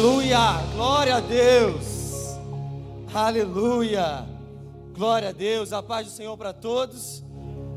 [0.00, 0.62] Aleluia!
[0.72, 1.86] Glória a Deus!
[3.12, 4.26] Aleluia!
[4.94, 5.74] Glória a Deus!
[5.74, 7.22] A paz do Senhor para todos.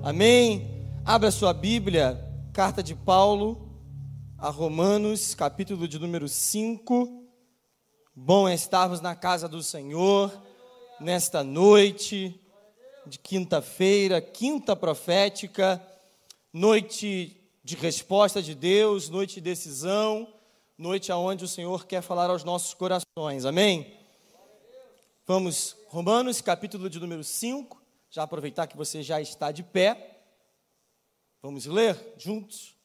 [0.01, 0.87] Amém.
[1.03, 2.17] Abra sua Bíblia,
[2.53, 3.77] carta de Paulo
[4.37, 7.25] a Romanos, capítulo de número 5.
[8.15, 10.31] Bom é estarmos na casa do Senhor
[11.01, 12.39] nesta noite
[13.05, 15.85] de quinta-feira, quinta profética,
[16.53, 17.35] noite
[17.65, 20.25] de resposta de Deus, noite de decisão
[20.77, 23.45] noite aonde o Senhor quer falar aos nossos corações.
[23.45, 23.95] Amém?
[25.25, 27.81] Vamos, Romanos, capítulo de número 5.
[28.09, 30.21] Já aproveitar que você já está de pé.
[31.41, 32.75] Vamos ler juntos.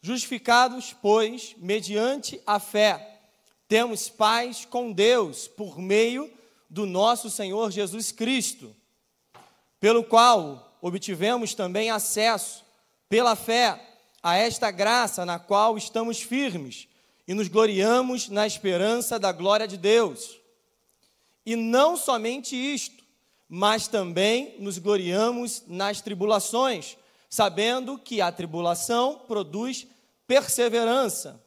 [0.00, 3.20] Justificados, pois, mediante a fé,
[3.68, 6.32] temos paz com Deus por meio
[6.68, 8.74] do nosso Senhor Jesus Cristo,
[9.78, 12.64] pelo qual obtivemos também acesso,
[13.08, 13.80] pela fé,
[14.22, 16.88] a esta graça na qual estamos firmes
[17.32, 20.38] e nos gloriamos na esperança da glória de Deus.
[21.46, 23.02] E não somente isto,
[23.48, 26.98] mas também nos gloriamos nas tribulações,
[27.30, 29.86] sabendo que a tribulação produz
[30.26, 31.42] perseverança,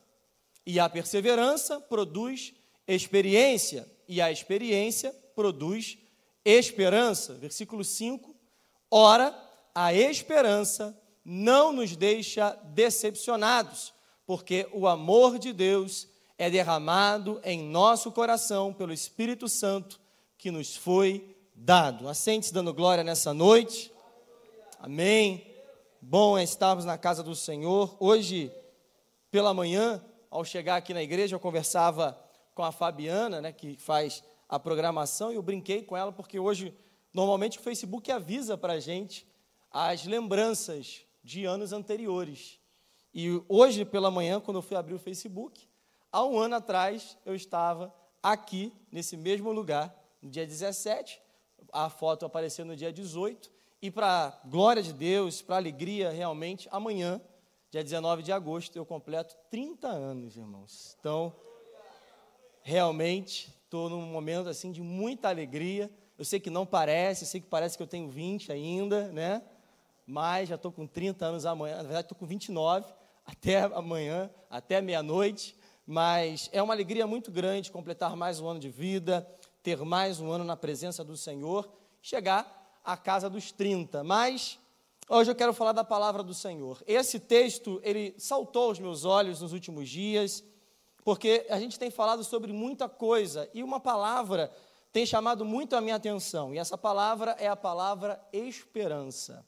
[0.66, 2.52] e a perseverança produz
[2.88, 6.00] experiência, e a experiência produz
[6.44, 7.36] esperança.
[7.36, 8.36] Versículo 5.
[8.90, 9.36] Ora,
[9.76, 13.94] a esperança não nos deixa decepcionados
[14.26, 20.00] porque o amor de Deus é derramado em nosso coração pelo Espírito Santo
[20.38, 22.08] que nos foi dado.
[22.08, 23.92] Assente-se dando glória nessa noite.
[24.80, 25.46] Amém.
[26.02, 27.96] Bom é estarmos na casa do Senhor.
[28.00, 28.52] Hoje,
[29.32, 32.20] pela manhã, ao chegar aqui na igreja, eu conversava
[32.54, 36.74] com a Fabiana, né, que faz a programação, e eu brinquei com ela, porque hoje,
[37.14, 39.26] normalmente, o Facebook avisa para a gente
[39.72, 42.60] as lembranças de anos anteriores.
[43.18, 45.70] E hoje pela manhã, quando eu fui abrir o Facebook,
[46.12, 51.22] há um ano atrás eu estava aqui, nesse mesmo lugar, no dia 17,
[51.72, 53.50] a foto apareceu no dia 18,
[53.82, 57.22] e para glória de Deus, para alegria realmente, amanhã,
[57.72, 60.98] dia 19 de agosto, eu completo 30 anos, irmãos.
[61.00, 61.34] Então,
[62.64, 65.90] realmente, estou num momento assim de muita alegria.
[66.18, 69.42] Eu sei que não parece, sei que parece que eu tenho 20 ainda, né?
[70.06, 72.94] Mas já estou com 30 anos amanhã, na verdade estou com 29,
[73.26, 75.56] até amanhã, até meia-noite,
[75.86, 79.28] mas é uma alegria muito grande completar mais um ano de vida,
[79.64, 81.70] ter mais um ano na presença do Senhor,
[82.02, 84.04] chegar à casa dos 30.
[84.04, 84.60] Mas
[85.10, 86.84] hoje eu quero falar da palavra do Senhor.
[86.86, 90.44] Esse texto, ele saltou aos meus olhos nos últimos dias,
[91.04, 94.52] porque a gente tem falado sobre muita coisa e uma palavra
[94.92, 99.46] tem chamado muito a minha atenção, e essa palavra é a palavra esperança.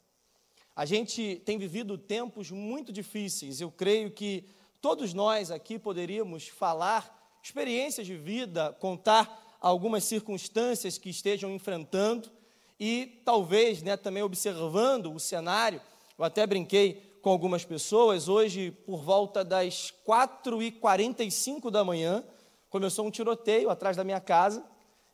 [0.78, 3.60] A gente tem vivido tempos muito difíceis.
[3.60, 4.44] Eu creio que
[4.80, 12.30] todos nós aqui poderíamos falar experiências de vida, contar algumas circunstâncias que estejam enfrentando
[12.78, 15.82] e talvez né, também observando o cenário.
[16.16, 18.28] Eu até brinquei com algumas pessoas.
[18.28, 22.22] Hoje, por volta das 4h45 da manhã,
[22.70, 24.64] começou um tiroteio atrás da minha casa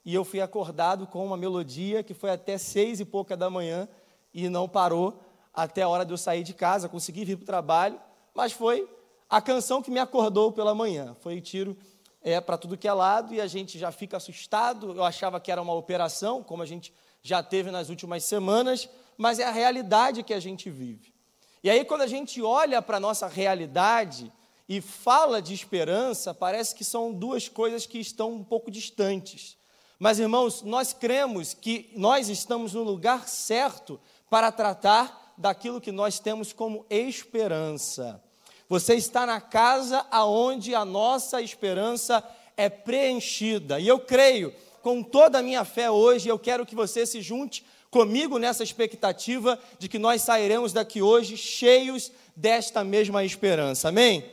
[0.04, 3.88] e eu fui acordado com uma melodia que foi até seis e pouca da manhã
[4.34, 5.23] e não parou
[5.54, 8.00] até a hora de eu sair de casa, consegui vir para o trabalho,
[8.34, 8.88] mas foi
[9.30, 11.16] a canção que me acordou pela manhã.
[11.20, 11.76] Foi tiro
[12.22, 14.92] é, para tudo que é lado e a gente já fica assustado.
[14.92, 19.38] Eu achava que era uma operação, como a gente já teve nas últimas semanas, mas
[19.38, 21.14] é a realidade que a gente vive.
[21.62, 24.30] E aí, quando a gente olha para a nossa realidade
[24.68, 29.56] e fala de esperança, parece que são duas coisas que estão um pouco distantes.
[29.98, 33.98] Mas, irmãos, nós cremos que nós estamos no lugar certo
[34.28, 38.22] para tratar daquilo que nós temos como esperança.
[38.68, 42.24] Você está na casa aonde a nossa esperança
[42.56, 43.78] é preenchida.
[43.78, 47.64] E eu creio, com toda a minha fé hoje, eu quero que você se junte
[47.90, 53.88] comigo nessa expectativa de que nós sairemos daqui hoje cheios desta mesma esperança.
[53.88, 54.24] Amém?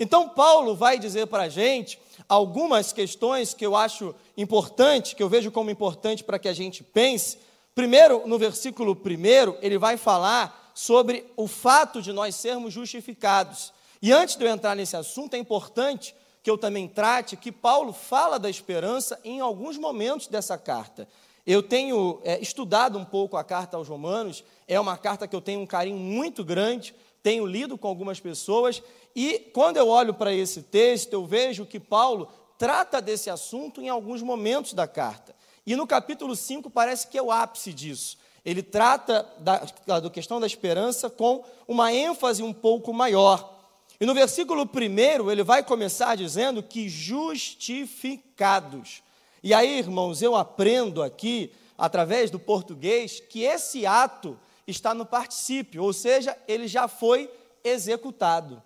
[0.00, 5.28] Então, Paulo vai dizer para a gente algumas questões que eu acho importante, que eu
[5.28, 7.38] vejo como importante para que a gente pense
[7.74, 13.72] Primeiro, no versículo 1, ele vai falar sobre o fato de nós sermos justificados.
[14.02, 17.92] E antes de eu entrar nesse assunto, é importante que eu também trate que Paulo
[17.92, 21.06] fala da esperança em alguns momentos dessa carta.
[21.46, 25.40] Eu tenho é, estudado um pouco a carta aos Romanos, é uma carta que eu
[25.40, 28.82] tenho um carinho muito grande, tenho lido com algumas pessoas,
[29.14, 33.88] e quando eu olho para esse texto, eu vejo que Paulo trata desse assunto em
[33.88, 35.34] alguns momentos da carta.
[35.66, 38.16] E no capítulo 5 parece que é o ápice disso.
[38.44, 39.66] Ele trata da,
[40.00, 43.58] da questão da esperança com uma ênfase um pouco maior.
[44.00, 49.02] E no versículo 1, ele vai começar dizendo que justificados.
[49.42, 55.82] E aí, irmãos, eu aprendo aqui, através do português, que esse ato está no particípio,
[55.82, 57.30] ou seja, ele já foi
[57.62, 58.62] executado.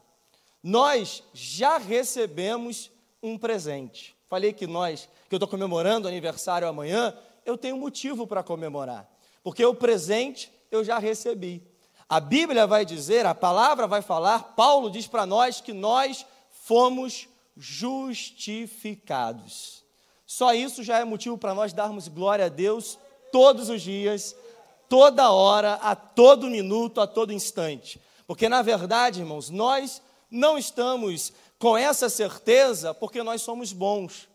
[0.62, 2.90] Nós já recebemos
[3.22, 4.14] um presente.
[4.26, 7.12] Falei que nós, que eu estou comemorando aniversário amanhã,
[7.44, 9.06] eu tenho motivo para comemorar,
[9.42, 11.62] porque o presente eu já recebi.
[12.08, 17.28] A Bíblia vai dizer, a palavra vai falar, Paulo diz para nós que nós fomos
[17.56, 19.82] justificados.
[20.24, 22.96] Só isso já é motivo para nós darmos glória a Deus
[23.32, 24.36] todos os dias,
[24.88, 28.00] toda hora, a todo minuto, a todo instante.
[28.26, 30.00] Porque na verdade, irmãos, nós
[30.30, 34.28] não estamos com essa certeza porque nós somos bons.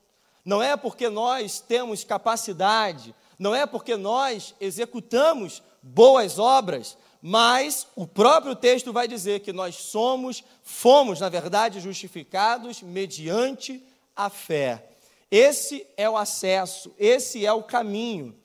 [0.50, 8.08] Não é porque nós temos capacidade, não é porque nós executamos boas obras, mas o
[8.08, 13.86] próprio texto vai dizer que nós somos, fomos, na verdade, justificados mediante
[14.16, 14.90] a fé.
[15.30, 18.36] Esse é o acesso, esse é o caminho.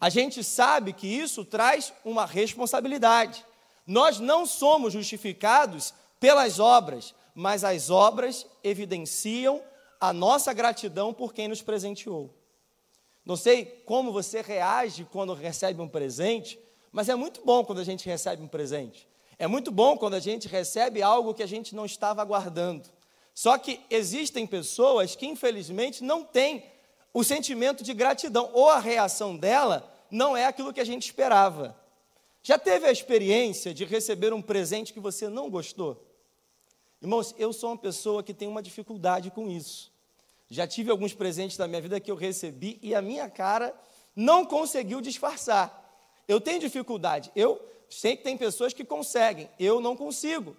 [0.00, 3.46] A gente sabe que isso traz uma responsabilidade.
[3.86, 9.62] Nós não somos justificados pelas obras, mas as obras evidenciam
[10.02, 12.34] a nossa gratidão por quem nos presenteou.
[13.24, 16.58] Não sei como você reage quando recebe um presente,
[16.90, 19.08] mas é muito bom quando a gente recebe um presente.
[19.38, 22.88] É muito bom quando a gente recebe algo que a gente não estava aguardando.
[23.32, 26.64] Só que existem pessoas que, infelizmente, não têm
[27.14, 31.76] o sentimento de gratidão, ou a reação dela não é aquilo que a gente esperava.
[32.42, 36.04] Já teve a experiência de receber um presente que você não gostou?
[37.00, 39.91] Irmãos, eu sou uma pessoa que tem uma dificuldade com isso.
[40.52, 43.74] Já tive alguns presentes da minha vida que eu recebi e a minha cara
[44.14, 45.82] não conseguiu disfarçar.
[46.28, 47.32] Eu tenho dificuldade.
[47.34, 47.58] Eu
[47.88, 50.54] sei que tem pessoas que conseguem, eu não consigo.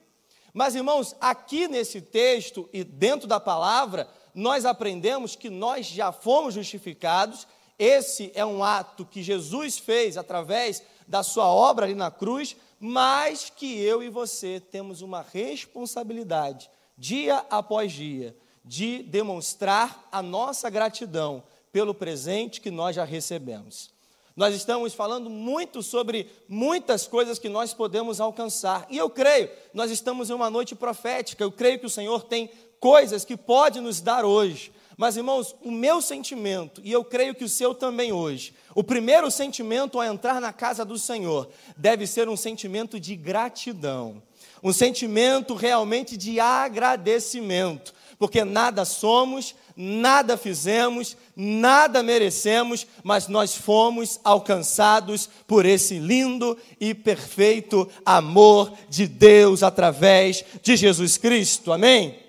[0.52, 6.56] Mas, irmãos, aqui nesse texto e dentro da palavra, nós aprendemos que nós já fomos
[6.56, 7.48] justificados.
[7.78, 13.52] Esse é um ato que Jesus fez através da sua obra ali na cruz, mas
[13.56, 16.68] que eu e você temos uma responsabilidade,
[16.98, 23.92] dia após dia, de demonstrar a nossa gratidão pelo presente que nós já recebemos.
[24.36, 28.88] Nós estamos falando muito sobre muitas coisas que nós podemos alcançar.
[28.90, 31.44] E eu creio, nós estamos em uma noite profética.
[31.44, 32.50] Eu creio que o Senhor tem
[32.80, 34.72] coisas que pode nos dar hoje.
[34.98, 39.30] Mas, irmãos, o meu sentimento, e eu creio que o seu também hoje, o primeiro
[39.32, 44.22] sentimento ao entrar na casa do Senhor deve ser um sentimento de gratidão,
[44.62, 54.20] um sentimento realmente de agradecimento, porque nada somos, nada fizemos, nada merecemos, mas nós fomos
[54.24, 61.72] alcançados por esse lindo e perfeito amor de Deus através de Jesus Cristo.
[61.72, 62.20] Amém?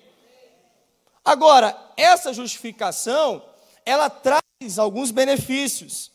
[1.24, 3.42] Agora, essa justificação,
[3.84, 4.42] ela traz
[4.78, 6.10] alguns benefícios.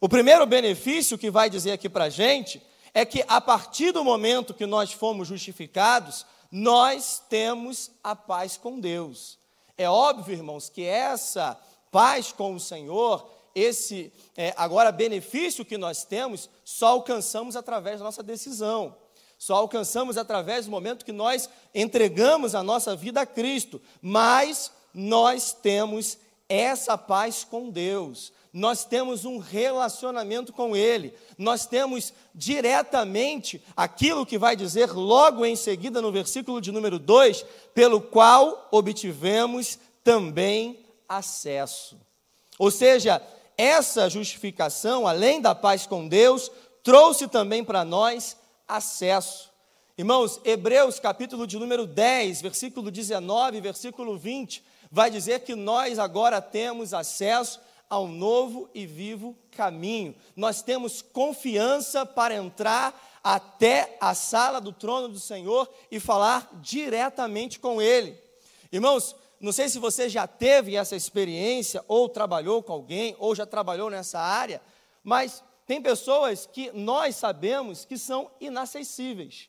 [0.00, 2.62] O primeiro benefício que vai dizer aqui para a gente
[2.94, 8.80] é que a partir do momento que nós fomos justificados, nós temos a paz com
[8.80, 9.38] Deus.
[9.76, 11.58] É óbvio, irmãos, que essa
[11.90, 18.04] paz com o Senhor, esse é, agora benefício que nós temos, só alcançamos através da
[18.04, 18.96] nossa decisão.
[19.38, 23.80] Só alcançamos através do momento que nós entregamos a nossa vida a Cristo.
[24.02, 26.18] Mas nós temos
[26.48, 28.32] essa paz com Deus.
[28.52, 31.14] Nós temos um relacionamento com Ele.
[31.36, 37.44] Nós temos diretamente aquilo que vai dizer logo em seguida no versículo de número 2,
[37.74, 42.00] pelo qual obtivemos também acesso.
[42.58, 43.22] Ou seja,
[43.56, 46.50] essa justificação, além da paz com Deus,
[46.82, 48.36] trouxe também para nós
[48.66, 49.50] acesso.
[49.96, 56.40] Irmãos, Hebreus capítulo de número 10, versículo 19, versículo 20, vai dizer que nós agora
[56.40, 60.14] temos acesso ao novo e vivo caminho.
[60.36, 67.58] Nós temos confiança para entrar até a sala do trono do Senhor e falar diretamente
[67.58, 68.18] com Ele.
[68.70, 73.46] Irmãos, não sei se você já teve essa experiência, ou trabalhou com alguém, ou já
[73.46, 74.60] trabalhou nessa área,
[75.02, 79.48] mas tem pessoas que nós sabemos que são inacessíveis.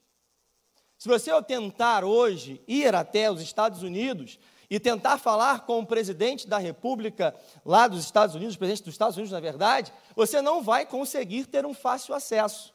[0.97, 4.37] Se você tentar hoje ir até os Estados Unidos
[4.69, 7.35] e tentar falar com o presidente da República
[7.65, 11.45] lá dos Estados Unidos, o presidente dos Estados Unidos, na verdade, você não vai conseguir
[11.45, 12.73] ter um fácil acesso.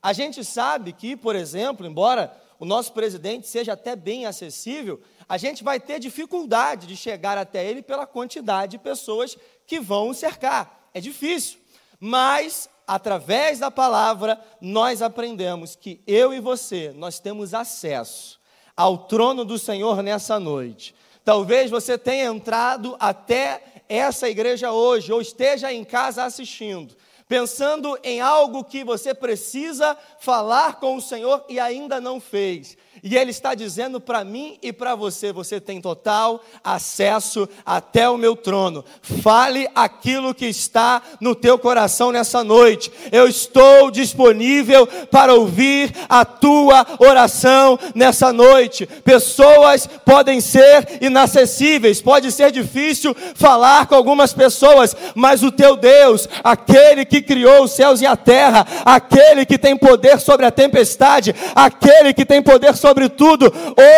[0.00, 5.36] A gente sabe que, por exemplo, embora o nosso presidente seja até bem acessível, a
[5.36, 9.36] gente vai ter dificuldade de chegar até ele pela quantidade de pessoas
[9.66, 10.88] que vão o cercar.
[10.94, 11.58] É difícil.
[11.98, 18.39] Mas, através da palavra, nós aprendemos que eu e você, nós temos acesso
[18.80, 20.94] ao trono do Senhor nessa noite.
[21.22, 26.96] Talvez você tenha entrado até essa igreja hoje, ou esteja em casa assistindo,
[27.30, 32.76] pensando em algo que você precisa falar com o Senhor e ainda não fez.
[33.02, 38.18] E Ele está dizendo para mim e para você: você tem total acesso até o
[38.18, 38.84] meu trono.
[39.00, 42.90] Fale aquilo que está no teu coração nessa noite.
[43.10, 48.86] Eu estou disponível para ouvir a tua oração nessa noite.
[48.86, 56.28] Pessoas podem ser inacessíveis, pode ser difícil falar com algumas pessoas, mas o teu Deus,
[56.44, 61.34] aquele que criou os céus e a terra, aquele que tem poder sobre a tempestade,
[61.54, 63.52] aquele que tem poder sobre tudo,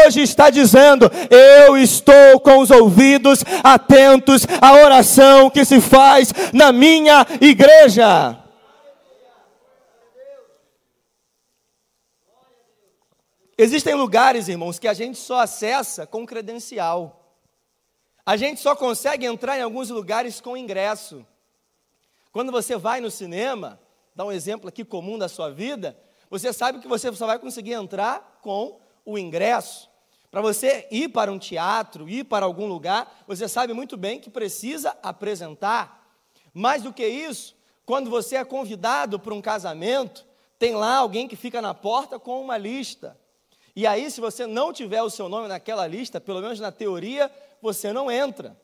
[0.06, 6.72] hoje está dizendo: Eu estou com os ouvidos atentos à oração que se faz na
[6.72, 8.38] minha igreja.
[13.56, 17.22] Existem lugares, irmãos, que a gente só acessa com credencial.
[18.24, 21.26] A gente só consegue entrar em alguns lugares com ingresso.
[22.32, 23.78] Quando você vai no cinema,
[24.16, 25.96] dá um exemplo aqui comum da sua vida,
[26.30, 29.92] você sabe que você só vai conseguir entrar com o ingresso,
[30.32, 34.30] para você ir para um teatro, ir para algum lugar, você sabe muito bem que
[34.30, 36.10] precisa apresentar.
[36.54, 40.24] Mais do que isso, quando você é convidado para um casamento,
[40.58, 43.14] tem lá alguém que fica na porta com uma lista.
[43.76, 47.30] E aí, se você não tiver o seu nome naquela lista, pelo menos na teoria,
[47.60, 48.56] você não entra.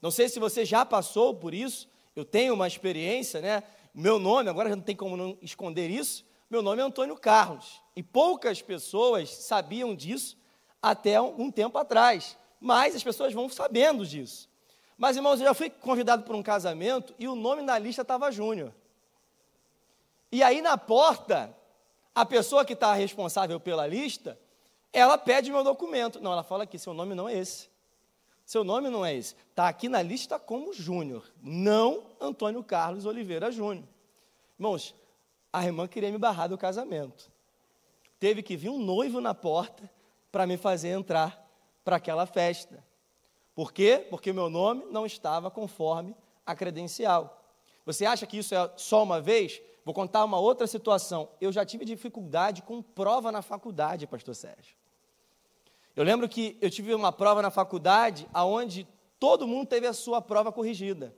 [0.00, 3.62] Não sei se você já passou por isso, eu tenho uma experiência, né?
[3.94, 7.80] Meu nome, agora já não tem como não esconder isso, meu nome é Antônio Carlos.
[7.96, 10.36] E poucas pessoas sabiam disso
[10.82, 12.36] até um tempo atrás.
[12.60, 14.50] Mas as pessoas vão sabendo disso.
[14.98, 18.30] Mas, irmãos, eu já fui convidado para um casamento e o nome na lista estava
[18.30, 18.72] Júnior.
[20.30, 21.56] E aí, na porta,
[22.14, 24.38] a pessoa que está responsável pela lista,
[24.92, 26.20] ela pede meu documento.
[26.20, 27.71] Não, ela fala aqui, seu nome não é esse.
[28.44, 29.34] Seu nome não é esse.
[29.50, 33.88] Está aqui na lista como Júnior, não Antônio Carlos Oliveira Júnior.
[34.58, 34.94] Irmãos,
[35.52, 37.32] a irmã queria me barrar do casamento
[38.22, 39.90] teve que vir um noivo na porta
[40.30, 41.44] para me fazer entrar
[41.84, 42.86] para aquela festa.
[43.52, 44.06] Por quê?
[44.08, 46.14] Porque o meu nome não estava conforme
[46.46, 47.42] a credencial.
[47.84, 49.60] Você acha que isso é só uma vez?
[49.84, 51.30] Vou contar uma outra situação.
[51.40, 54.76] Eu já tive dificuldade com prova na faculdade, pastor Sérgio.
[55.94, 58.86] Eu lembro que eu tive uma prova na faculdade aonde
[59.18, 61.14] todo mundo teve a sua prova corrigida.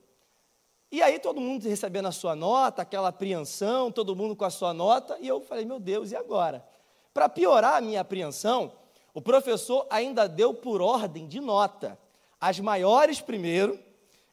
[0.90, 4.72] E aí todo mundo recebendo a sua nota, aquela apreensão, todo mundo com a sua
[4.72, 6.64] nota, e eu falei, meu Deus, e agora?
[7.12, 8.72] Para piorar a minha apreensão,
[9.12, 11.98] o professor ainda deu por ordem de nota
[12.40, 13.78] as maiores primeiro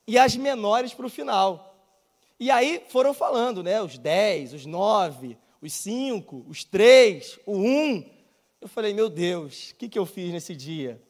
[0.07, 1.75] e as menores para o final.
[2.39, 3.81] E aí foram falando, né?
[3.81, 8.20] Os 10, os 9, os 5, os 3, o 1.
[8.61, 11.01] Eu falei, meu Deus, o que, que eu fiz nesse dia?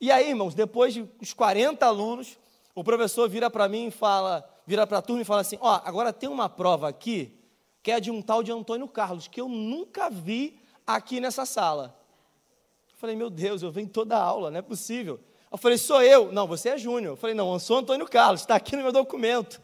[0.00, 2.38] E aí, irmãos, depois de uns 40 alunos,
[2.74, 5.80] o professor vira para mim e fala, vira para a turma e fala assim: ó,
[5.84, 7.34] agora tem uma prova aqui
[7.82, 11.94] que é de um tal de Antônio Carlos, que eu nunca vi aqui nessa sala.
[12.90, 15.20] Eu falei, meu Deus, eu venho toda a aula, não é possível.
[15.50, 16.32] Eu falei, sou eu.
[16.32, 17.12] Não, você é Júnior.
[17.12, 19.60] Eu falei, não, eu sou Antônio Carlos, está aqui no meu documento.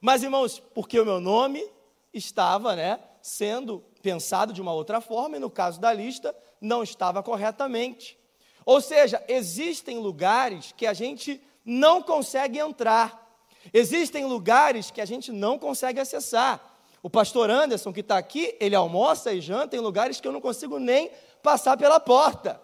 [0.00, 1.64] Mas, irmãos, porque o meu nome
[2.12, 7.22] estava né, sendo pensado de uma outra forma, e no caso da lista, não estava
[7.22, 8.18] corretamente.
[8.64, 13.26] Ou seja, existem lugares que a gente não consegue entrar,
[13.72, 16.60] existem lugares que a gente não consegue acessar.
[17.02, 20.40] O pastor Anderson, que está aqui, ele almoça e janta em lugares que eu não
[20.40, 21.10] consigo nem
[21.42, 22.60] passar pela porta.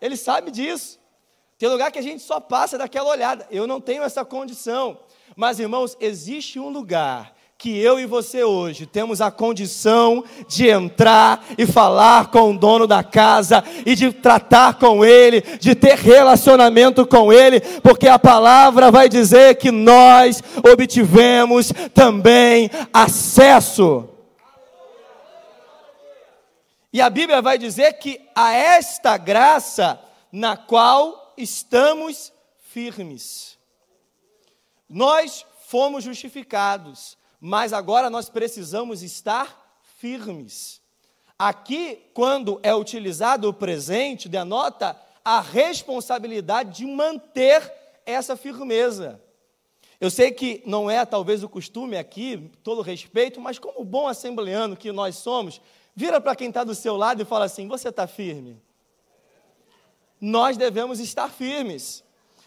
[0.00, 0.98] Ele sabe disso.
[1.58, 3.46] Tem lugar que a gente só passa daquela olhada.
[3.50, 4.98] Eu não tenho essa condição.
[5.34, 11.42] Mas, irmãos, existe um lugar que eu e você hoje temos a condição de entrar
[11.56, 17.06] e falar com o dono da casa e de tratar com ele, de ter relacionamento
[17.06, 24.06] com ele, porque a palavra vai dizer que nós obtivemos também acesso.
[26.92, 29.98] E a Bíblia vai dizer que a esta graça
[30.30, 33.58] na qual estamos firmes.
[34.88, 40.80] Nós fomos justificados mas agora nós precisamos estar firmes.
[41.38, 47.70] Aqui, quando é utilizado o presente, denota a responsabilidade de manter
[48.06, 49.20] essa firmeza.
[50.00, 54.76] Eu sei que não é talvez o costume aqui, todo respeito, mas como bom assembleano
[54.76, 55.60] que nós somos,
[55.94, 58.60] vira para quem está do seu lado e fala assim: Você está firme?
[60.20, 62.04] Nós devemos estar firmes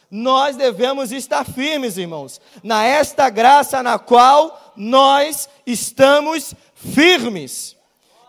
[0.10, 7.76] nós devemos estar firmes, irmãos, na esta graça na qual nós estamos firmes.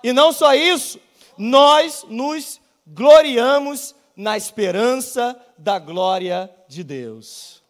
[0.03, 1.01] E não só isso,
[1.39, 7.63] nós nos gloriamos na esperança da glória de Deus.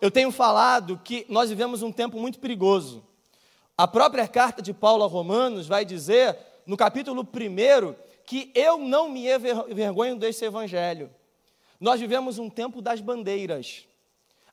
[0.00, 3.02] Eu tenho falado que nós vivemos um tempo muito perigoso.
[3.78, 7.94] A própria carta de Paulo a Romanos vai dizer, no capítulo 1,
[8.26, 11.10] que eu não me envergonho desse evangelho.
[11.80, 13.86] Nós vivemos um tempo das bandeiras.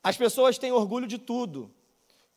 [0.02, 1.70] As pessoas têm orgulho de tudo,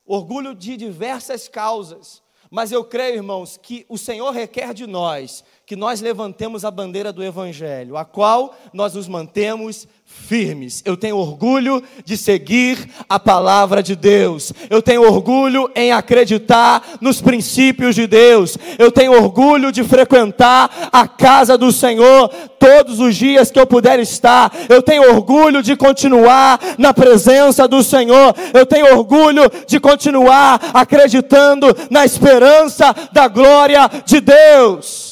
[0.06, 2.24] orgulho de diversas causas.
[2.50, 7.12] Mas eu creio, irmãos, que o Senhor requer de nós que nós levantemos a bandeira
[7.12, 10.82] do Evangelho, a qual nós nos mantemos firmes.
[10.86, 14.54] Eu tenho orgulho de seguir a palavra de Deus.
[14.70, 18.58] Eu tenho orgulho em acreditar nos princípios de Deus.
[18.80, 24.00] Eu tenho orgulho de frequentar a casa do Senhor todos os dias que eu puder
[24.00, 24.50] estar.
[24.70, 28.34] Eu tenho orgulho de continuar na presença do Senhor.
[28.54, 35.07] Eu tenho orgulho de continuar acreditando na esperança da glória de Deus.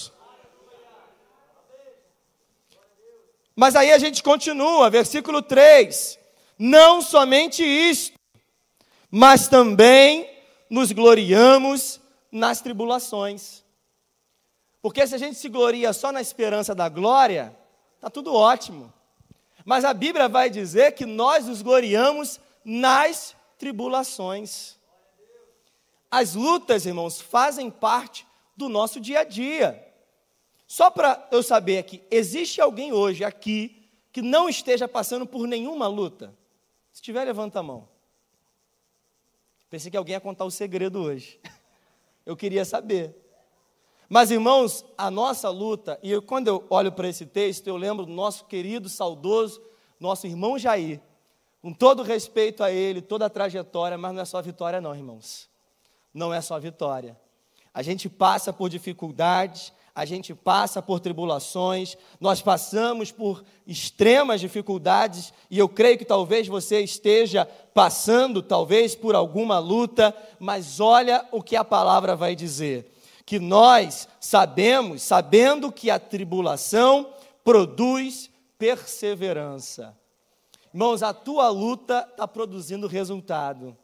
[3.56, 6.20] Mas aí a gente continua, versículo 3:
[6.60, 8.20] Não somente isto,
[9.10, 10.30] mas também
[10.70, 13.64] nos gloriamos nas tribulações.
[14.82, 17.58] Porque se a gente se gloria só na esperança da glória,
[17.96, 18.94] está tudo ótimo.
[19.64, 24.76] Mas a Bíblia vai dizer que nós nos gloriamos nas tribulações.
[26.12, 29.85] As lutas, irmãos, fazem parte do nosso dia a dia.
[30.68, 35.88] Só para eu saber aqui, existe alguém hoje aqui que não esteja passando por nenhuma
[35.88, 36.34] luta?
[36.92, 37.88] Se tiver, levanta a mão.
[39.70, 41.40] Pensei que alguém ia contar o segredo hoje.
[42.26, 43.16] Eu queria saber.
[44.10, 48.06] Mas, irmãos, a nossa luta, e eu, quando eu olho para esse texto, eu lembro
[48.06, 49.62] do nosso querido, saudoso,
[50.00, 51.02] nosso irmão Jair,
[51.62, 55.50] com todo respeito a ele, toda a trajetória, mas não é só vitória, não, irmãos.
[56.14, 57.20] Não é só vitória.
[57.74, 65.34] A gente passa por dificuldades, a gente passa por tribulações, nós passamos por extremas dificuldades,
[65.50, 71.42] e eu creio que talvez você esteja passando, talvez por alguma luta, mas olha o
[71.42, 72.92] que a palavra vai dizer:
[73.26, 77.10] que nós sabemos, sabendo que a tribulação
[77.42, 79.98] produz perseverança.
[80.74, 83.78] Irmãos, a tua luta está produzindo resultado,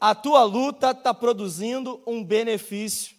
[0.00, 3.14] a tua luta está produzindo um benefício.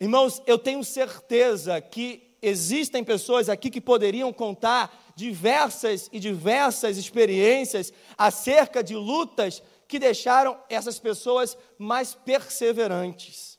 [0.00, 7.92] Irmãos, eu tenho certeza que existem pessoas aqui que poderiam contar diversas e diversas experiências
[8.16, 13.58] acerca de lutas que deixaram essas pessoas mais perseverantes.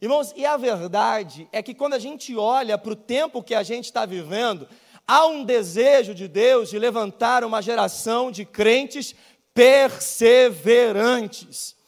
[0.00, 3.64] Irmãos, e a verdade é que quando a gente olha para o tempo que a
[3.64, 4.68] gente está vivendo,
[5.04, 9.12] há um desejo de Deus de levantar uma geração de crentes
[9.52, 11.79] perseverantes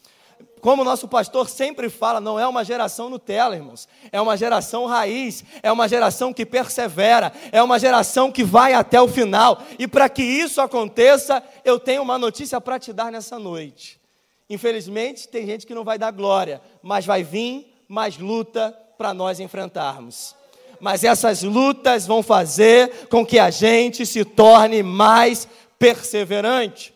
[0.63, 3.89] como o nosso pastor sempre fala, não é uma geração Nutella, irmãos.
[4.13, 9.03] É uma geração raiz, é uma geração que persevera, é uma geração que vai até
[9.03, 9.61] o final.
[9.77, 14.01] E para que isso aconteça, eu tenho uma notícia para te dar nessa noite.
[14.49, 19.41] Infelizmente, tem gente que não vai dar glória, mas vai vir mais luta para nós
[19.41, 20.37] enfrentarmos.
[20.79, 26.95] Mas essas lutas vão fazer com que a gente se torne mais perseverante.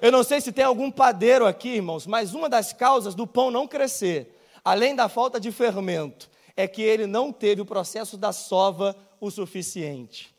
[0.00, 3.50] Eu não sei se tem algum padeiro aqui, irmãos, mas uma das causas do pão
[3.50, 8.32] não crescer, além da falta de fermento, é que ele não teve o processo da
[8.32, 10.34] sova o suficiente.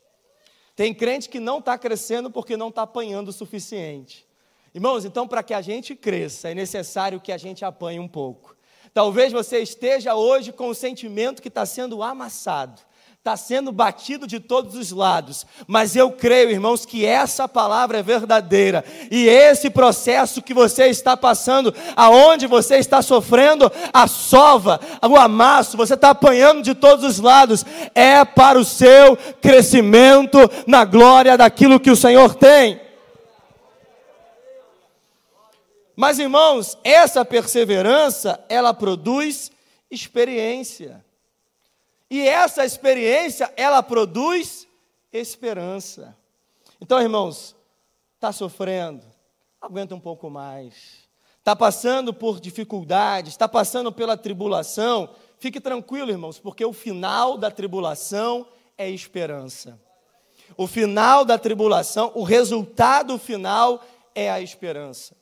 [0.74, 4.26] Tem crente que não está crescendo porque não está apanhando o suficiente.
[4.74, 8.56] Irmãos, então para que a gente cresça, é necessário que a gente apanhe um pouco.
[8.94, 12.80] Talvez você esteja hoje com o sentimento que está sendo amassado
[13.20, 18.02] está sendo batido de todos os lados, mas eu creio, irmãos, que essa palavra é
[18.02, 25.18] verdadeira e esse processo que você está passando, aonde você está sofrendo a sova, o
[25.18, 27.62] amasso, você está apanhando de todos os lados,
[27.94, 32.80] é para o seu crescimento na glória daquilo que o Senhor tem.
[35.94, 39.52] Mas, irmãos, essa perseverança, ela produz
[39.90, 41.04] experiência.
[42.10, 44.66] E essa experiência, ela produz
[45.12, 46.16] esperança.
[46.80, 47.54] Então, irmãos,
[48.16, 49.06] está sofrendo,
[49.60, 51.08] aguenta um pouco mais.
[51.38, 57.50] Está passando por dificuldades, está passando pela tribulação, fique tranquilo, irmãos, porque o final da
[57.50, 58.46] tribulação
[58.76, 59.80] é esperança.
[60.56, 63.82] O final da tribulação, o resultado final
[64.14, 65.16] é a esperança.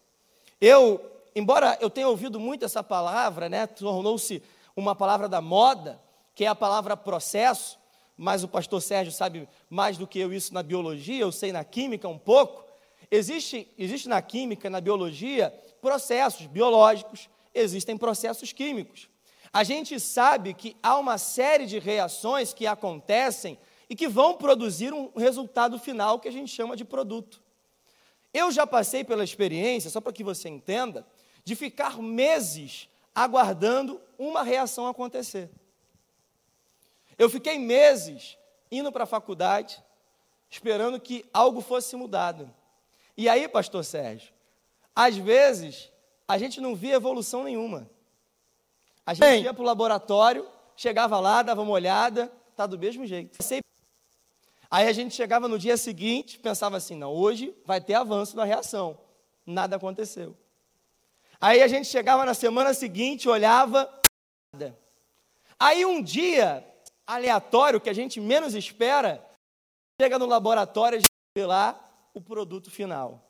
[0.61, 1.01] Eu,
[1.37, 4.43] embora eu tenha ouvido muito essa palavra, né, tornou-se
[4.75, 6.01] uma palavra da moda,
[6.39, 7.81] que é a palavra processo,
[8.17, 11.65] mas o pastor Sérgio sabe mais do que eu isso na biologia, eu sei na
[11.65, 12.65] química um pouco.
[13.11, 19.09] Existe, existe na química, na biologia, processos biológicos, existem processos químicos.
[19.53, 23.59] A gente sabe que há uma série de reações que acontecem
[23.91, 27.43] e que vão produzir um resultado final que a gente chama de produto.
[28.33, 31.05] Eu já passei pela experiência, só para que você entenda,
[31.43, 35.51] de ficar meses aguardando uma reação acontecer.
[37.19, 38.39] Eu fiquei meses
[38.71, 39.83] indo para a faculdade,
[40.49, 42.55] esperando que algo fosse mudado.
[43.17, 44.33] E aí, pastor Sérgio,
[44.95, 45.91] às vezes
[46.27, 47.91] a gente não via evolução nenhuma.
[49.05, 53.07] A gente Bem, ia para o laboratório, chegava lá, dava uma olhada, tá do mesmo
[53.07, 53.39] jeito.
[54.71, 58.45] Aí a gente chegava no dia seguinte, pensava assim, não, hoje vai ter avanço na
[58.45, 58.99] reação.
[59.47, 60.37] Nada aconteceu.
[61.41, 63.91] Aí a gente chegava na semana seguinte, olhava,
[64.53, 64.79] nada.
[65.59, 66.65] Aí um dia,
[67.09, 69.27] aleatório, que a gente menos espera,
[70.01, 71.81] chega no laboratório e a gente vê lá
[72.13, 73.25] o produto final.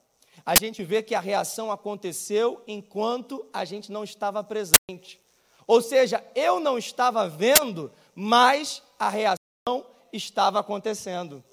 [0.44, 5.20] A gente vê que a reação aconteceu enquanto a gente não estava presente.
[5.66, 9.38] Ou seja, eu não estava vendo, mas a reação
[10.12, 11.44] estava acontecendo.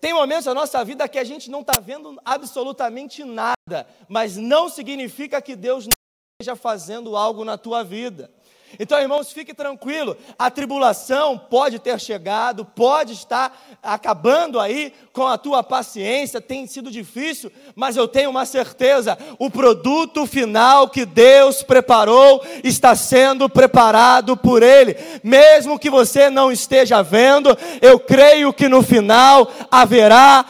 [0.00, 4.68] Tem momentos da nossa vida que a gente não está vendo absolutamente nada, mas não
[4.68, 5.92] significa que Deus não
[6.40, 8.30] esteja fazendo algo na tua vida.
[8.78, 10.16] Então, irmãos, fique tranquilo.
[10.38, 16.90] A tribulação pode ter chegado, pode estar acabando aí com a tua paciência, tem sido
[16.90, 24.36] difícil, mas eu tenho uma certeza: o produto final que Deus preparou está sendo preparado
[24.36, 24.96] por Ele.
[25.22, 30.44] Mesmo que você não esteja vendo, eu creio que no final haverá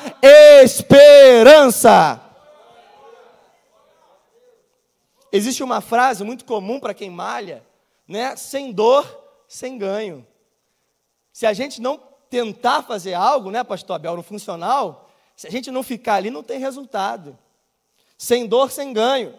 [0.62, 2.20] esperança.
[5.30, 7.62] Existe uma frase muito comum para quem malha
[8.06, 9.06] né, sem dor,
[9.48, 10.26] sem ganho.
[11.32, 15.70] Se a gente não tentar fazer algo, né, pastor Abel, no funcional, se a gente
[15.70, 17.38] não ficar ali, não tem resultado.
[18.16, 19.34] Sem dor, sem ganho.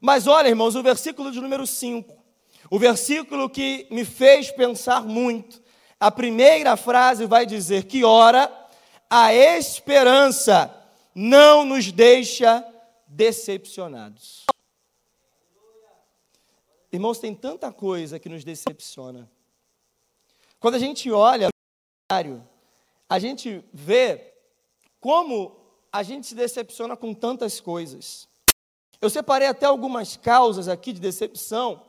[0.00, 2.14] Mas olha, irmãos, o versículo de número 5,
[2.70, 5.62] o versículo que me fez pensar muito,
[5.98, 8.50] a primeira frase vai dizer que ora,
[9.08, 10.74] a esperança
[11.14, 12.64] não nos deixa
[13.06, 14.44] decepcionados.
[16.94, 19.28] Irmãos, tem tanta coisa que nos decepciona.
[20.60, 21.48] Quando a gente olha
[23.08, 24.32] a gente vê
[25.00, 25.56] como
[25.90, 28.28] a gente se decepciona com tantas coisas.
[29.00, 31.84] Eu separei até algumas causas aqui de decepção,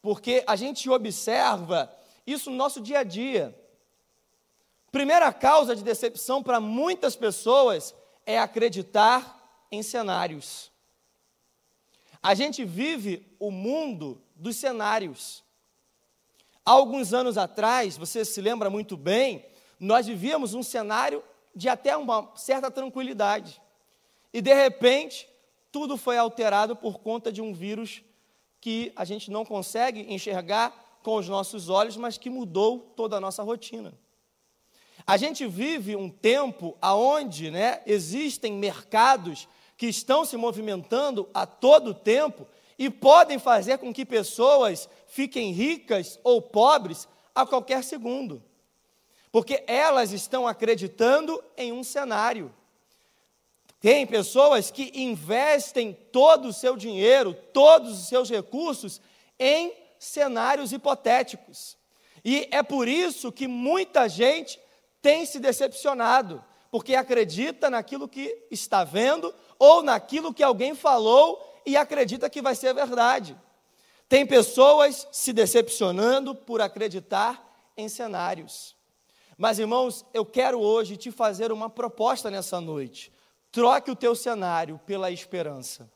[0.00, 1.94] porque a gente observa
[2.26, 3.54] isso no nosso dia a dia.
[4.90, 10.72] Primeira causa de decepção para muitas pessoas é acreditar em cenários.
[12.24, 15.44] A gente vive o mundo dos cenários.
[16.64, 19.44] Há alguns anos atrás, você se lembra muito bem,
[19.78, 21.22] nós vivíamos um cenário
[21.54, 23.60] de até uma certa tranquilidade.
[24.32, 25.28] E de repente,
[25.70, 28.02] tudo foi alterado por conta de um vírus
[28.58, 33.20] que a gente não consegue enxergar com os nossos olhos, mas que mudou toda a
[33.20, 33.92] nossa rotina.
[35.06, 39.46] A gente vive um tempo onde né, existem mercados
[39.84, 42.46] que estão se movimentando a todo tempo
[42.78, 48.42] e podem fazer com que pessoas fiquem ricas ou pobres a qualquer segundo.
[49.30, 52.50] Porque elas estão acreditando em um cenário.
[53.78, 59.02] Tem pessoas que investem todo o seu dinheiro, todos os seus recursos
[59.38, 61.76] em cenários hipotéticos.
[62.24, 64.58] E é por isso que muita gente
[65.02, 71.76] tem se decepcionado, porque acredita naquilo que está vendo ou naquilo que alguém falou e
[71.76, 73.36] acredita que vai ser verdade.
[74.08, 77.42] Tem pessoas se decepcionando por acreditar
[77.76, 78.76] em cenários.
[79.36, 83.12] Mas, irmãos, eu quero hoje te fazer uma proposta nessa noite.
[83.50, 85.90] Troque o teu cenário pela esperança.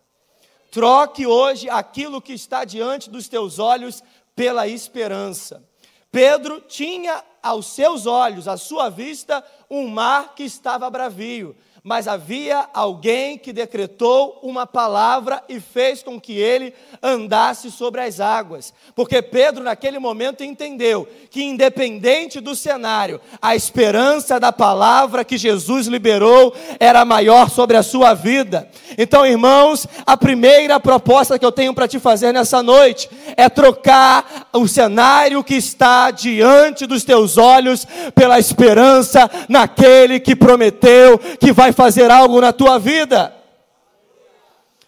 [0.70, 4.02] Troque hoje aquilo que está diante dos teus olhos
[4.34, 5.64] pela esperança.
[6.10, 12.66] Pedro tinha aos seus olhos, à sua vista, um mar que estava bravio, mas havia
[12.74, 18.72] alguém que decretou uma palavra e fez com que ele andasse sobre as águas.
[18.94, 25.86] Porque Pedro, naquele momento, entendeu que, independente do cenário, a esperança da palavra que Jesus
[25.86, 28.68] liberou era maior sobre a sua vida.
[28.96, 34.48] Então, irmãos, a primeira proposta que eu tenho para te fazer nessa noite é trocar
[34.52, 41.67] o cenário que está diante dos teus olhos pela esperança naquele que prometeu que vai
[41.72, 43.34] fazer algo na tua vida.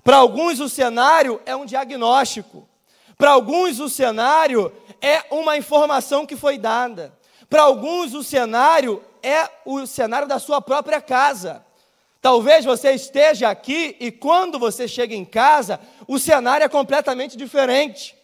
[0.03, 2.69] Para alguns, o cenário é um diagnóstico.
[3.16, 7.12] Para alguns, o cenário é uma informação que foi dada.
[7.49, 11.64] Para alguns, o cenário é o cenário da sua própria casa.
[12.23, 18.14] Talvez você esteja aqui e quando você chega em casa, o cenário é completamente diferente.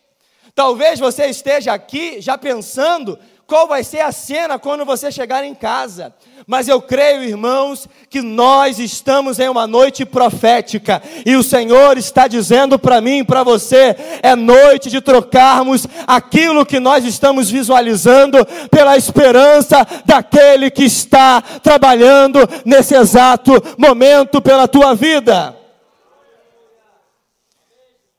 [0.54, 5.54] Talvez você esteja aqui já pensando qual vai ser a cena quando você chegar em
[5.54, 6.12] casa.
[6.46, 12.26] Mas eu creio, irmãos, que nós estamos em uma noite profética e o Senhor está
[12.26, 18.96] dizendo para mim para você: é noite de trocarmos aquilo que nós estamos visualizando pela
[18.96, 25.56] esperança daquele que está trabalhando nesse exato momento pela tua vida.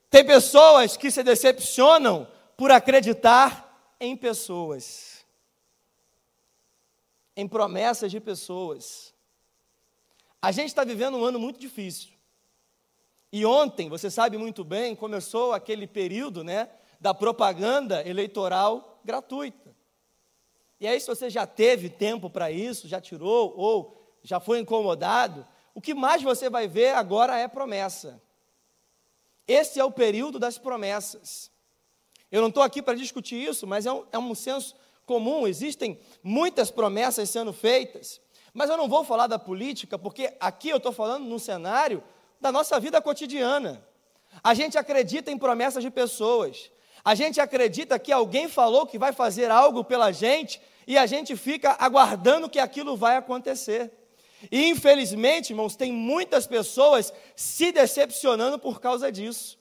[0.09, 3.67] Tem pessoas que se decepcionam por acreditar
[3.99, 5.06] em pessoas
[7.37, 9.13] em promessas de pessoas.
[10.41, 12.09] A gente está vivendo um ano muito difícil.
[13.31, 16.67] E ontem, você sabe muito bem, começou aquele período né,
[16.99, 19.75] da propaganda eleitoral gratuita.
[20.79, 25.47] E aí, se você já teve tempo para isso, já tirou ou já foi incomodado,
[25.75, 28.19] o que mais você vai ver agora é promessa.
[29.47, 31.51] Esse é o período das promessas.
[32.31, 34.75] Eu não estou aqui para discutir isso, mas é um, é um senso
[35.07, 38.21] comum, existem muitas promessas sendo feitas,
[38.53, 42.03] mas eu não vou falar da política, porque aqui eu estou falando num cenário
[42.41, 43.83] da nossa vida cotidiana.
[44.43, 46.69] A gente acredita em promessas de pessoas,
[47.03, 51.37] a gente acredita que alguém falou que vai fazer algo pela gente e a gente
[51.37, 53.91] fica aguardando que aquilo vai acontecer.
[54.51, 59.57] E infelizmente, irmãos, tem muitas pessoas se decepcionando por causa disso.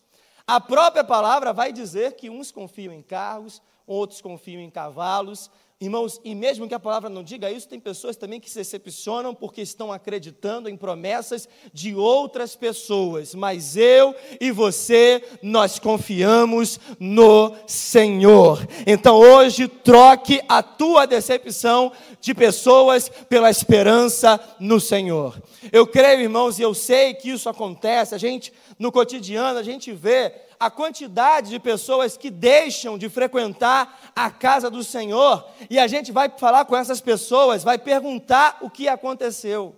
[0.48, 5.50] A própria palavra vai dizer que uns confiam em cargos, outros confiam em cavalos.
[5.80, 9.34] Irmãos, e mesmo que a palavra não diga isso, tem pessoas também que se decepcionam
[9.34, 13.34] porque estão acreditando em promessas de outras pessoas.
[13.34, 18.66] Mas eu e você, nós confiamos no Senhor.
[18.86, 25.38] Então hoje, troque a tua decepção de pessoas pela esperança no Senhor.
[25.70, 28.14] Eu creio, irmãos, e eu sei que isso acontece.
[28.14, 34.12] A gente, no cotidiano, a gente vê a quantidade de pessoas que deixam de frequentar
[34.14, 38.70] a casa do Senhor, e a gente vai falar com essas pessoas, vai perguntar o
[38.70, 39.76] que aconteceu.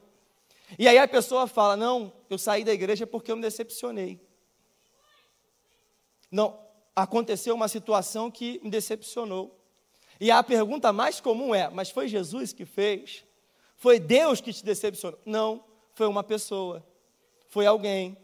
[0.76, 4.20] E aí a pessoa fala: Não, eu saí da igreja porque eu me decepcionei.
[6.30, 6.58] Não,
[6.94, 9.56] aconteceu uma situação que me decepcionou.
[10.20, 13.24] E a pergunta mais comum é: Mas foi Jesus que fez?
[13.76, 15.18] Foi Deus que te decepcionou?
[15.24, 16.84] Não, foi uma pessoa,
[17.48, 18.16] foi alguém.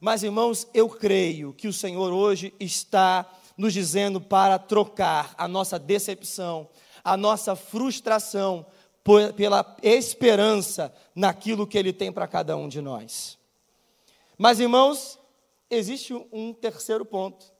[0.00, 5.78] Mas, irmãos, eu creio que o Senhor hoje está nos dizendo para trocar a nossa
[5.78, 6.70] decepção,
[7.04, 8.64] a nossa frustração,
[9.04, 13.38] por, pela esperança naquilo que Ele tem para cada um de nós.
[14.38, 15.18] Mas, irmãos,
[15.68, 17.52] existe um terceiro ponto.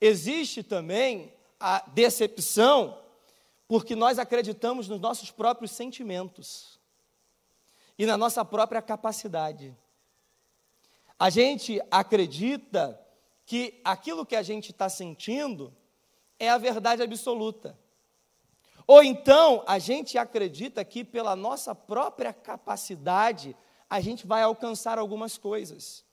[0.00, 2.98] Existe também a decepção,
[3.66, 6.78] porque nós acreditamos nos nossos próprios sentimentos
[7.98, 9.76] e na nossa própria capacidade.
[11.22, 13.00] A gente acredita
[13.46, 15.72] que aquilo que a gente está sentindo
[16.36, 17.78] é a verdade absoluta.
[18.88, 23.56] Ou então a gente acredita que pela nossa própria capacidade
[23.88, 26.04] a gente vai alcançar algumas coisas.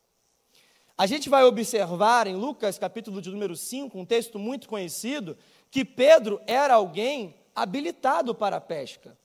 [0.95, 5.35] A gente vai observar em Lucas, capítulo de número 5, um texto muito conhecido,
[5.71, 9.17] que Pedro era alguém habilitado para a pesca.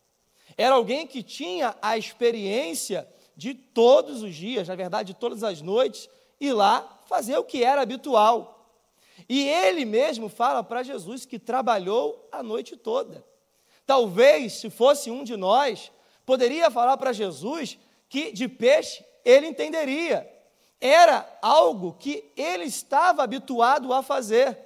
[0.57, 5.61] Era alguém que tinha a experiência de todos os dias, na verdade, de todas as
[5.61, 6.09] noites,
[6.41, 8.69] ir lá fazer o que era habitual.
[9.29, 13.25] E ele mesmo fala para Jesus que trabalhou a noite toda.
[13.87, 15.93] Talvez, se fosse um de nós,
[16.25, 20.31] poderia falar para Jesus que de peixe ele entenderia.
[20.81, 24.59] Era algo que ele estava habituado a fazer.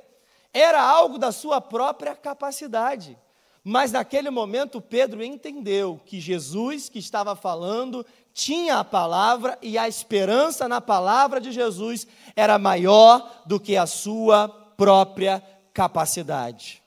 [0.52, 3.16] Era algo da sua própria capacidade.
[3.62, 8.04] Mas naquele momento Pedro entendeu que Jesus que estava falando
[8.38, 13.84] tinha a palavra e a esperança na palavra de Jesus era maior do que a
[13.84, 15.42] sua própria
[15.74, 16.80] capacidade.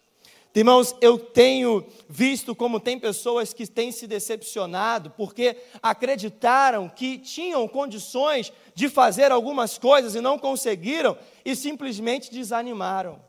[0.56, 7.68] Irmãos, eu tenho visto como tem pessoas que têm se decepcionado porque acreditaram que tinham
[7.68, 13.22] condições de fazer algumas coisas e não conseguiram e simplesmente desanimaram.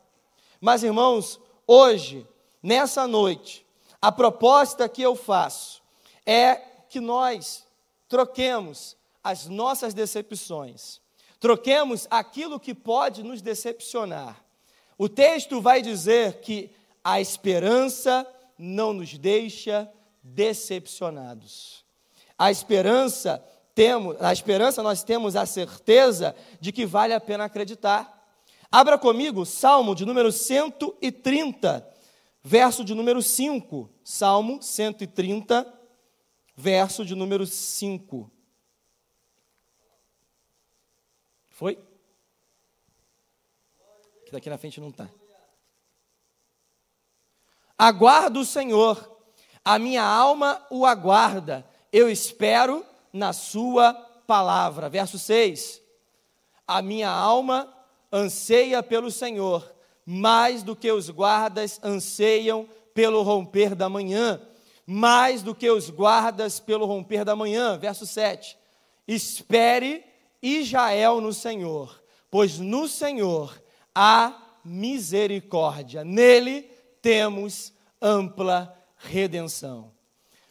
[0.61, 2.25] Mas, irmãos, hoje
[2.61, 3.65] nessa noite,
[4.01, 5.81] a proposta que eu faço
[6.25, 6.55] é
[6.87, 7.62] que nós
[8.13, 11.01] troquemos as nossas decepções,
[11.39, 14.39] troquemos aquilo que pode nos decepcionar.
[14.99, 16.69] O texto vai dizer que
[17.03, 18.23] a esperança
[18.55, 21.83] não nos deixa decepcionados.
[22.37, 28.31] A esperança temos, a esperança nós temos a certeza de que vale a pena acreditar.
[28.71, 31.83] Abra comigo Salmo de número 130,
[32.43, 35.81] verso de número 5, Salmo 130,
[36.55, 38.31] verso de número 5.
[41.49, 41.75] Foi?
[44.25, 45.09] Que daqui na frente não está.
[47.77, 49.21] Aguardo o Senhor,
[49.63, 53.93] a minha alma o aguarda, eu espero na Sua
[54.25, 54.89] palavra.
[54.89, 55.81] Verso 6:
[56.67, 57.71] A minha alma
[58.11, 59.73] anseia pelo Senhor,
[60.05, 64.39] mais do que os guardas anseiam pelo romper da manhã,
[64.85, 67.77] mais do que os guardas pelo romper da manhã.
[67.77, 68.57] Verso 7:
[69.07, 70.03] Espere
[70.41, 73.61] Israel no Senhor, pois no Senhor
[73.93, 76.69] há misericórdia, nele
[77.01, 79.91] temos ampla redenção.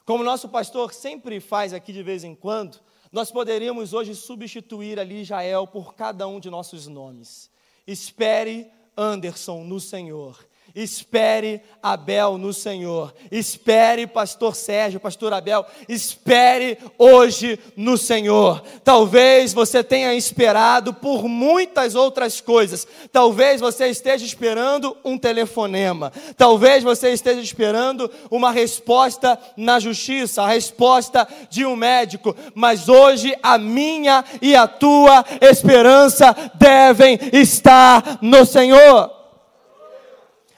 [0.04, 5.22] Como nosso pastor sempre faz aqui de vez em quando, nós poderíamos hoje substituir ali
[5.22, 7.50] Israel por cada um de nossos nomes.
[7.86, 10.46] Espere Anderson no Senhor.
[10.74, 13.12] Espere Abel no Senhor.
[13.30, 15.66] Espere pastor Sérgio, pastor Abel.
[15.86, 18.62] Espere hoje no Senhor.
[18.82, 22.86] Talvez você tenha esperado por muitas outras coisas.
[23.12, 26.10] Talvez você esteja esperando um telefonema.
[26.38, 32.34] Talvez você esteja esperando uma resposta na justiça, a resposta de um médico.
[32.54, 39.21] Mas hoje a minha e a tua esperança devem estar no Senhor.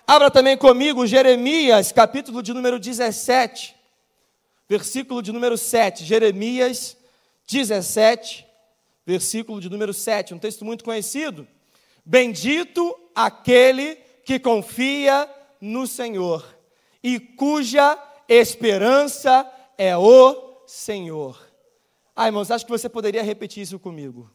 [0.06, 3.74] Abra também comigo Jeremias, capítulo de número 17,
[4.68, 6.04] versículo de número 7.
[6.04, 6.94] Jeremias
[7.48, 8.46] 17,
[9.06, 11.48] versículo de número 7, um texto muito conhecido.
[12.04, 15.26] Bendito aquele que confia
[15.58, 16.54] no Senhor
[17.02, 21.50] e cuja esperança é o Senhor.
[22.14, 24.30] Ah, irmãos, acho que você poderia repetir isso comigo.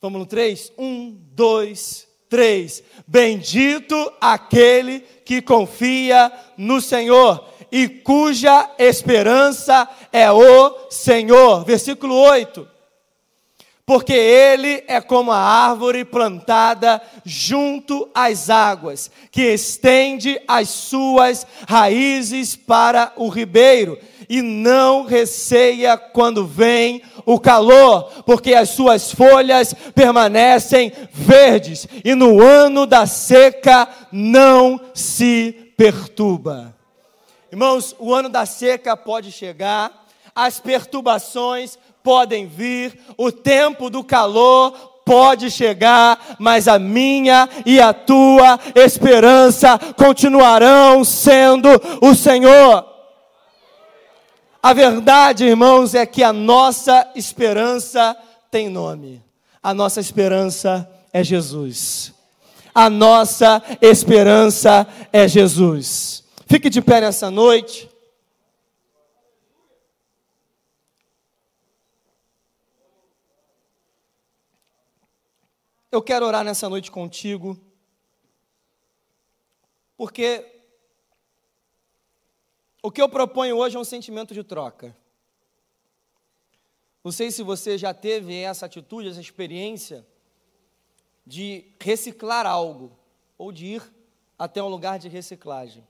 [0.00, 0.72] Vamos no 3?
[0.78, 2.82] 1, 2, 3.
[3.06, 11.64] Bendito aquele que confia no Senhor e cuja esperança é o Senhor.
[11.64, 12.75] Versículo 8.
[13.86, 22.56] Porque ele é como a árvore plantada junto às águas, que estende as suas raízes
[22.56, 23.96] para o ribeiro
[24.28, 32.42] e não receia quando vem o calor, porque as suas folhas permanecem verdes, e no
[32.42, 36.74] ano da seca não se perturba.
[37.52, 44.70] Irmãos, o ano da seca pode chegar, as perturbações podem vir, o tempo do calor
[45.04, 51.68] pode chegar, mas a minha e a tua esperança continuarão sendo
[52.00, 52.86] o Senhor.
[54.62, 58.16] A verdade, irmãos, é que a nossa esperança
[58.52, 59.20] tem nome.
[59.60, 62.14] A nossa esperança é Jesus.
[62.72, 66.22] A nossa esperança é Jesus.
[66.46, 67.95] Fique de pé nessa noite.
[75.90, 77.56] Eu quero orar nessa noite contigo,
[79.96, 80.44] porque
[82.82, 84.96] o que eu proponho hoje é um sentimento de troca.
[87.04, 90.04] Não sei se você já teve essa atitude, essa experiência
[91.24, 92.90] de reciclar algo,
[93.38, 93.94] ou de ir
[94.36, 95.86] até um lugar de reciclagem,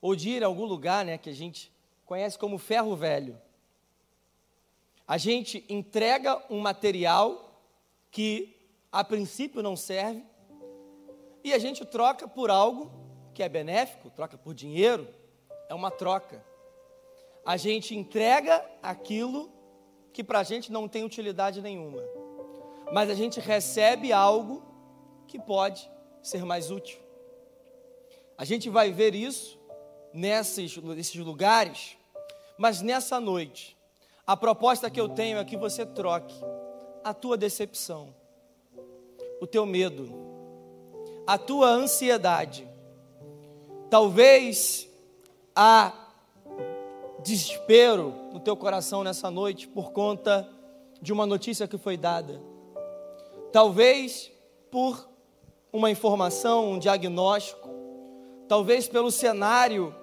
[0.00, 1.72] ou de ir a algum lugar né, que a gente
[2.04, 3.40] conhece como ferro velho.
[5.06, 7.51] A gente entrega um material
[8.12, 8.54] que
[8.92, 10.22] a princípio não serve
[11.42, 12.92] e a gente troca por algo
[13.34, 15.08] que é benéfico, troca por dinheiro,
[15.68, 16.44] é uma troca.
[17.44, 19.50] A gente entrega aquilo
[20.12, 22.02] que para a gente não tem utilidade nenhuma,
[22.92, 24.62] mas a gente recebe algo
[25.26, 25.90] que pode
[26.22, 27.00] ser mais útil.
[28.36, 29.58] A gente vai ver isso
[30.12, 31.96] nesses, nesses lugares,
[32.58, 33.74] mas nessa noite,
[34.26, 36.34] a proposta que eu tenho é que você troque
[37.04, 38.14] a tua decepção,
[39.40, 40.12] o teu medo,
[41.26, 42.68] a tua ansiedade.
[43.90, 44.88] Talvez
[45.54, 45.92] há
[47.22, 50.48] desespero no teu coração nessa noite por conta
[51.00, 52.40] de uma notícia que foi dada.
[53.52, 54.30] Talvez
[54.70, 55.08] por
[55.72, 57.68] uma informação, um diagnóstico,
[58.48, 59.94] talvez pelo cenário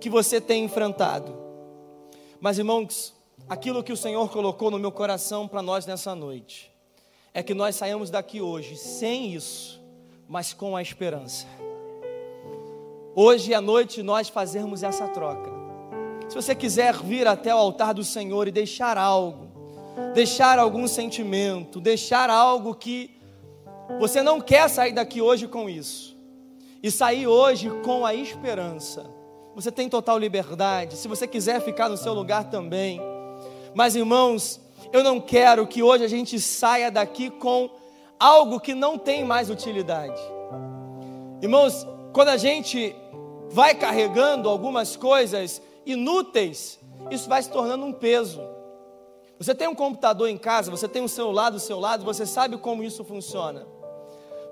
[0.00, 1.36] que você tem enfrentado.
[2.40, 3.14] Mas irmãos,
[3.48, 6.72] aquilo que o Senhor colocou no meu coração para nós nessa noite
[7.32, 9.80] é que nós saímos daqui hoje sem isso,
[10.28, 11.46] mas com a esperança
[13.20, 15.50] hoje à noite nós fazermos essa troca.
[16.28, 19.48] Se você quiser vir até o altar do Senhor e deixar algo,
[20.14, 23.10] deixar algum sentimento, deixar algo que
[23.98, 26.16] você não quer sair daqui hoje com isso,
[26.80, 29.10] e sair hoje com a esperança.
[29.52, 30.96] Você tem total liberdade.
[30.96, 33.00] Se você quiser ficar no seu lugar também.
[33.78, 34.60] Mas irmãos,
[34.92, 37.70] eu não quero que hoje a gente saia daqui com
[38.18, 40.20] algo que não tem mais utilidade.
[41.40, 42.92] Irmãos, quando a gente
[43.48, 48.42] vai carregando algumas coisas inúteis, isso vai se tornando um peso.
[49.38, 52.58] Você tem um computador em casa, você tem um celular do seu lado, você sabe
[52.58, 53.64] como isso funciona.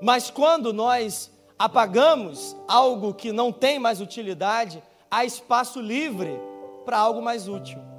[0.00, 6.38] Mas quando nós apagamos algo que não tem mais utilidade, há espaço livre
[6.84, 7.95] para algo mais útil.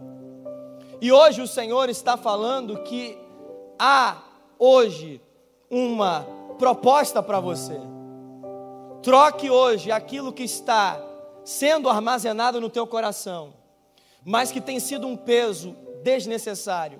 [1.00, 3.18] E hoje o Senhor está falando que
[3.78, 4.18] há
[4.58, 5.22] hoje
[5.70, 6.26] uma
[6.58, 7.80] proposta para você.
[9.04, 11.00] Troque hoje aquilo que está
[11.45, 13.54] sendo armazenado no teu coração,
[14.26, 17.00] mas que tem sido um peso desnecessário.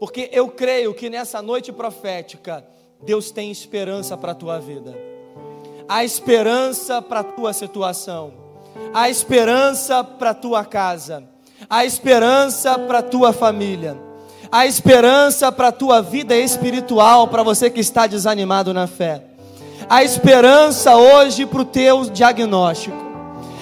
[0.00, 2.66] Porque eu creio que nessa noite profética,
[3.02, 4.96] Deus tem esperança para a tua vida.
[5.86, 8.32] Há esperança para a tua situação.
[8.94, 11.28] Há esperança para a tua casa.
[11.68, 13.96] Há esperança para a tua família.
[14.50, 19.22] Há esperança para a tua vida espiritual, para você que está desanimado na fé.
[19.88, 22.96] Há esperança hoje para o teu diagnóstico.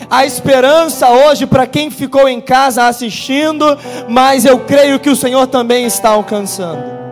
[0.08, 3.64] Há esperança hoje para quem ficou em casa assistindo,
[4.08, 7.05] mas eu creio que o Senhor também está alcançando.